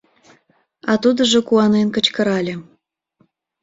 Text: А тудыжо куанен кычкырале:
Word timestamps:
А 0.91 0.93
тудыжо 1.03 1.39
куанен 1.47 1.87
кычкырале: 1.95 2.55